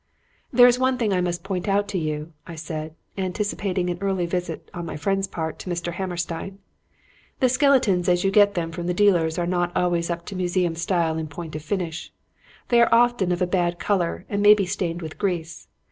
[0.51, 4.25] "'There is one thing I must point out to you,' I said, anticipating an early
[4.25, 5.93] visit on my friend's part to Mr.
[5.93, 6.57] Hammerstein;
[7.39, 10.73] 'the skeletons as you get them from the dealers are not always up to museum
[10.73, 12.11] style in point of finish.
[12.69, 15.67] They are often of a bad color and may be stained with grease.